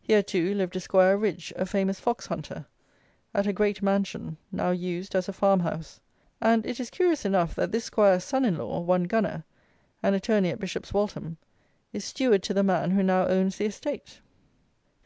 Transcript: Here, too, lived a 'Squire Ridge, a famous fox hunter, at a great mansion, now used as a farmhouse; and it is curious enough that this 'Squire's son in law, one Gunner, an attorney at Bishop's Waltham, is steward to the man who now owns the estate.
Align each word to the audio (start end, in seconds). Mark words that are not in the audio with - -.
Here, 0.00 0.22
too, 0.22 0.54
lived 0.54 0.76
a 0.76 0.80
'Squire 0.80 1.18
Ridge, 1.18 1.52
a 1.54 1.66
famous 1.66 2.00
fox 2.00 2.28
hunter, 2.28 2.64
at 3.34 3.46
a 3.46 3.52
great 3.52 3.82
mansion, 3.82 4.38
now 4.50 4.70
used 4.70 5.14
as 5.14 5.28
a 5.28 5.32
farmhouse; 5.34 6.00
and 6.40 6.64
it 6.64 6.80
is 6.80 6.88
curious 6.88 7.26
enough 7.26 7.54
that 7.56 7.70
this 7.70 7.84
'Squire's 7.84 8.24
son 8.24 8.46
in 8.46 8.56
law, 8.56 8.80
one 8.80 9.04
Gunner, 9.04 9.44
an 10.02 10.14
attorney 10.14 10.48
at 10.48 10.58
Bishop's 10.58 10.94
Waltham, 10.94 11.36
is 11.92 12.02
steward 12.02 12.42
to 12.44 12.54
the 12.54 12.62
man 12.62 12.92
who 12.92 13.02
now 13.02 13.26
owns 13.26 13.58
the 13.58 13.66
estate. 13.66 14.22